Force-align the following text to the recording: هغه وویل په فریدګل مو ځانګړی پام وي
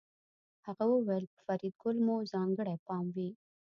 هغه 0.65 0.85
وویل 0.93 1.25
په 1.33 1.39
فریدګل 1.45 1.97
مو 2.05 2.15
ځانګړی 2.33 2.75
پام 2.87 3.05
وي 3.15 3.29